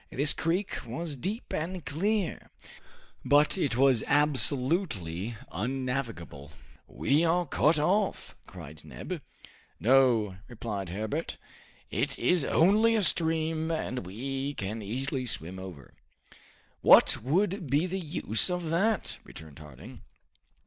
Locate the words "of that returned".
18.49-19.59